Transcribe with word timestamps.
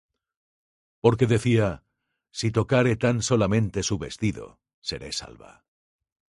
Porque 1.01 1.27
decía: 1.27 1.83
Si 2.31 2.49
tocare 2.49 2.95
tan 2.95 3.21
solamente 3.21 3.83
su 3.83 3.99
vestido, 3.99 4.59
seré 4.79 5.11
salva. 5.11 5.63